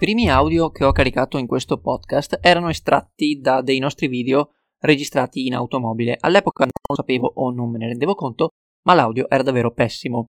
[0.00, 5.44] primi audio che ho caricato in questo podcast erano estratti da dei nostri video registrati
[5.44, 6.16] in automobile.
[6.18, 8.48] All'epoca non lo sapevo o non me ne rendevo conto,
[8.86, 10.28] ma l'audio era davvero pessimo.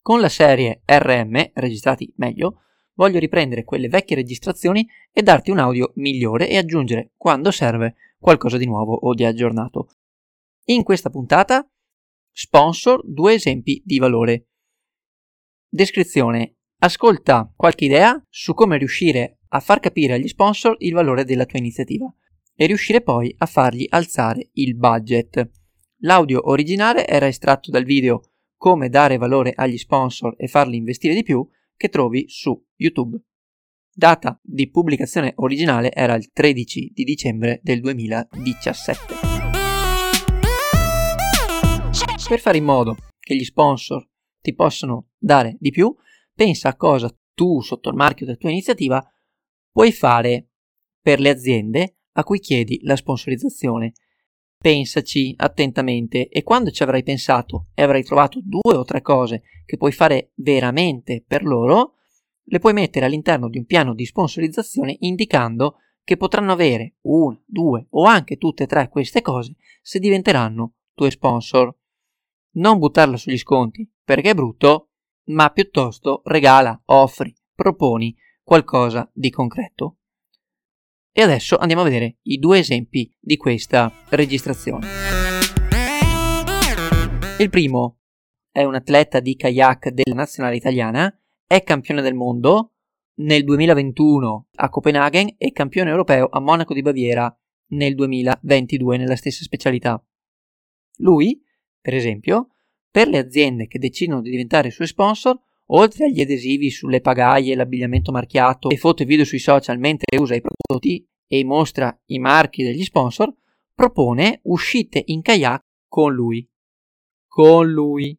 [0.00, 2.60] Con la serie RM, registrati meglio,
[2.94, 8.58] voglio riprendere quelle vecchie registrazioni e darti un audio migliore e aggiungere, quando serve, qualcosa
[8.58, 9.88] di nuovo o di aggiornato.
[10.66, 11.68] In questa puntata,
[12.30, 14.50] sponsor, due esempi di valore.
[15.68, 21.44] Descrizione Ascolta qualche idea su come riuscire a far capire agli sponsor il valore della
[21.44, 22.10] tua iniziativa
[22.54, 25.50] e riuscire poi a fargli alzare il budget.
[25.98, 28.22] L'audio originale era estratto dal video
[28.56, 33.20] Come dare valore agli sponsor e farli investire di più che trovi su YouTube.
[33.92, 39.14] Data di pubblicazione originale era il 13 di dicembre del 2017.
[42.26, 44.08] Per fare in modo che gli sponsor
[44.40, 45.94] ti possano dare di più,
[46.40, 49.06] pensa a cosa tu, sotto il marchio della tua iniziativa,
[49.70, 50.52] puoi fare
[50.98, 53.92] per le aziende a cui chiedi la sponsorizzazione.
[54.56, 59.76] Pensaci attentamente e quando ci avrai pensato e avrai trovato due o tre cose che
[59.76, 61.96] puoi fare veramente per loro,
[62.44, 67.86] le puoi mettere all'interno di un piano di sponsorizzazione indicando che potranno avere una, due
[67.90, 71.76] o anche tutte e tre queste cose se diventeranno tuoi sponsor.
[72.52, 74.89] Non buttarla sugli sconti perché è brutto
[75.24, 79.96] ma piuttosto regala, offri, proponi qualcosa di concreto.
[81.12, 84.86] E adesso andiamo a vedere i due esempi di questa registrazione.
[87.38, 87.98] Il primo
[88.50, 91.16] è un atleta di kayak della nazionale italiana,
[91.46, 92.74] è campione del mondo
[93.20, 97.34] nel 2021 a Copenaghen e campione europeo a Monaco di Baviera
[97.70, 100.02] nel 2022 nella stessa specialità.
[100.98, 101.42] Lui,
[101.80, 102.48] per esempio,
[102.90, 108.10] per le aziende che decidono di diventare suoi sponsor, oltre agli adesivi sulle pagaie, l'abbigliamento
[108.10, 112.64] marchiato e foto e video sui social mentre usa i prodotti e mostra i marchi
[112.64, 113.32] degli sponsor,
[113.74, 116.46] propone uscite in kayak con lui.
[117.28, 118.18] Con lui.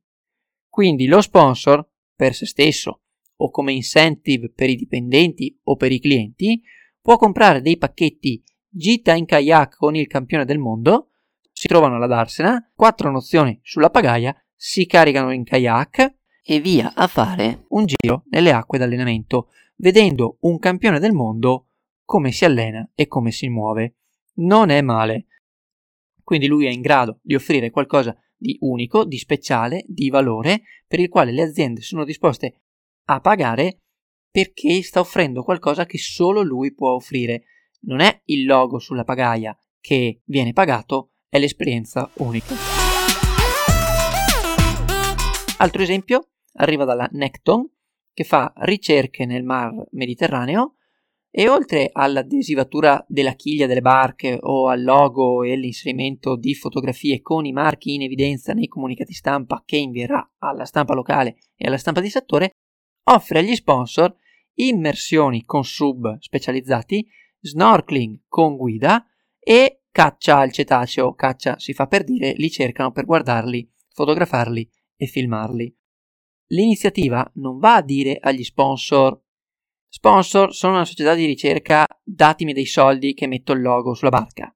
[0.70, 3.02] Quindi lo sponsor, per se stesso
[3.36, 6.62] o come incentive per i dipendenti o per i clienti,
[7.02, 11.10] può comprare dei pacchetti gita in kayak con il campione del mondo,
[11.52, 14.34] si trovano alla Darsena, quattro nozioni sulla pagaia
[14.64, 20.60] si caricano in kayak e via a fare un giro nelle acque d'allenamento, vedendo un
[20.60, 21.70] campione del mondo
[22.06, 23.96] come si allena e come si muove.
[24.36, 25.26] Non è male.
[26.24, 31.00] Quindi lui è in grado di offrire qualcosa di unico, di speciale, di valore, per
[31.00, 32.62] il quale le aziende sono disposte
[33.06, 33.80] a pagare
[34.30, 37.46] perché sta offrendo qualcosa che solo lui può offrire.
[37.86, 42.81] Non è il logo sulla pagaia che viene pagato, è l'esperienza unica.
[45.62, 47.70] Altro esempio arriva dalla Necton,
[48.14, 50.78] che fa ricerche nel mar Mediterraneo
[51.30, 57.46] e oltre all'adesivatura della chiglia delle barche o al logo e l'inserimento di fotografie con
[57.46, 62.02] i marchi in evidenza nei comunicati stampa che invierà alla stampa locale e alla stampa
[62.02, 62.56] di settore,
[63.12, 64.16] offre agli sponsor
[64.56, 67.08] immersioni con sub specializzati,
[67.40, 69.06] snorkeling con guida
[69.40, 71.14] e caccia al cetaceo.
[71.14, 74.68] Caccia si fa per dire, li cercano per guardarli, fotografarli
[75.02, 75.76] e filmarli.
[76.52, 79.20] L'iniziativa non va a dire agli sponsor
[79.94, 84.56] Sponsor, sono una società di ricerca, datemi dei soldi che metto il logo sulla barca.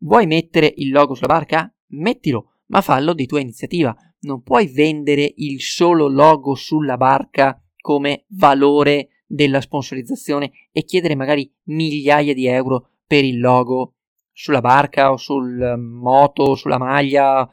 [0.00, 1.74] Vuoi mettere il logo sulla barca?
[1.92, 3.96] Mettilo, ma fallo di tua iniziativa.
[4.20, 11.50] Non puoi vendere il solo logo sulla barca come valore della sponsorizzazione e chiedere magari
[11.68, 13.94] migliaia di euro per il logo
[14.30, 17.50] sulla barca o sul moto, o sulla maglia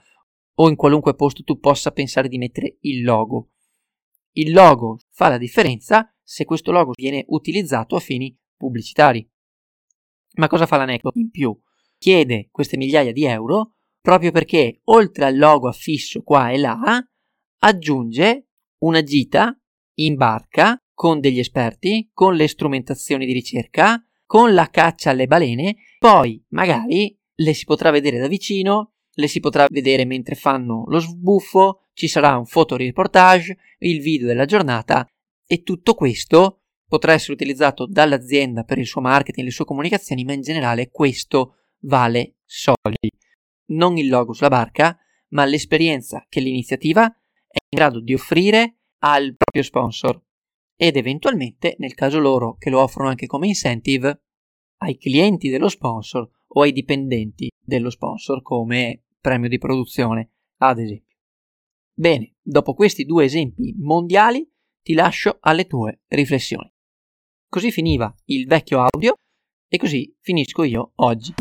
[0.56, 3.52] o in qualunque posto tu possa pensare di mettere il logo.
[4.34, 9.30] Il logo fa la differenza se questo logo viene utilizzato a fini pubblicitari.
[10.36, 11.58] Ma cosa fa la NECO in più?
[11.97, 17.02] Chiede queste migliaia di euro proprio perché oltre al logo affisso qua e là
[17.59, 18.47] aggiunge
[18.80, 19.57] una gita
[19.95, 25.77] in barca con degli esperti, con le strumentazioni di ricerca, con la caccia alle balene,
[26.00, 31.00] poi magari le si potrà vedere da vicino le si potrà vedere mentre fanno lo
[31.00, 35.07] sbuffo, ci sarà un fotoreportage, il video della giornata
[35.45, 40.33] e tutto questo potrà essere utilizzato dall'azienda per il suo marketing, le sue comunicazioni, ma
[40.33, 43.12] in generale questo vale soldi.
[43.71, 44.98] Non il logo sulla barca,
[45.30, 50.21] ma l'esperienza che l'iniziativa è in grado di offrire al proprio sponsor
[50.75, 54.21] ed eventualmente, nel caso loro che lo offrono anche come incentive,
[54.83, 61.16] ai clienti dello sponsor o ai dipendenti dello sponsor come premio di produzione, ad esempio.
[61.94, 64.46] Bene, dopo questi due esempi mondiali
[64.81, 66.70] ti lascio alle tue riflessioni.
[67.48, 69.16] Così finiva il vecchio audio
[69.70, 71.34] e così finisco io oggi.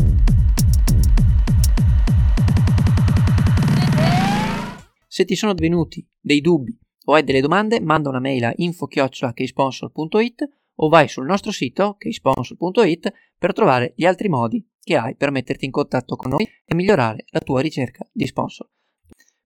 [5.09, 10.49] Se ti sono venuti dei dubbi o hai delle domande, manda una mail a info-keysponsor.it
[10.77, 15.65] o vai sul nostro sito keysponsor.it per trovare gli altri modi che hai per metterti
[15.65, 18.69] in contatto con noi e migliorare la tua ricerca di sponsor.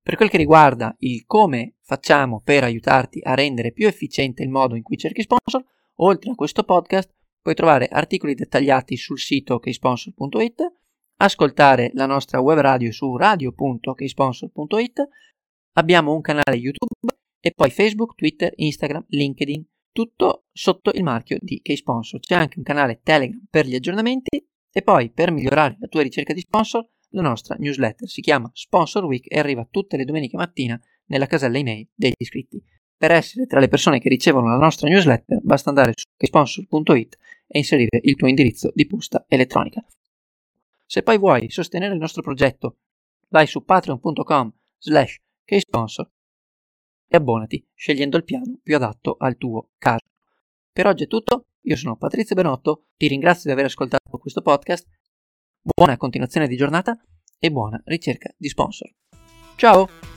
[0.03, 4.77] Per quel che riguarda il come facciamo per aiutarti a rendere più efficiente il modo
[4.77, 5.65] in cui cerchi sponsor,
[5.97, 7.13] oltre a questo podcast
[7.43, 10.73] puoi trovare articoli dettagliati sul sito keysponsor.it,
[11.17, 15.09] ascoltare la nostra web radio su radio.keysponsor.it,
[15.73, 21.61] abbiamo un canale YouTube e poi Facebook, Twitter, Instagram, LinkedIn, tutto sotto il marchio di
[21.63, 22.21] Keysponsor.
[22.21, 26.35] C'è anche un canale Telegram per gli aggiornamenti e poi per migliorare la tua ricerca
[26.35, 30.79] di sponsor la nostra newsletter si chiama Sponsor Week e arriva tutte le domeniche mattina
[31.07, 32.63] nella casella email degli iscritti.
[32.95, 37.59] Per essere tra le persone che ricevono la nostra newsletter basta andare su sponsor.it e
[37.59, 39.83] inserire il tuo indirizzo di posta elettronica.
[40.85, 42.77] Se poi vuoi sostenere il nostro progetto,
[43.29, 46.11] vai su patreon.com slash ksponsor
[47.09, 50.05] e abbonati scegliendo il piano più adatto al tuo caso.
[50.71, 54.87] Per oggi è tutto, io sono Patrizio Benotto, ti ringrazio di aver ascoltato questo podcast
[55.61, 56.97] Buona continuazione di giornata
[57.41, 58.89] e buona ricerca di sponsor.
[59.57, 60.16] Ciao!